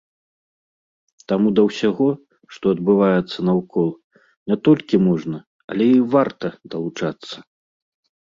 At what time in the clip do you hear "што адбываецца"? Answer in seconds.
2.55-3.37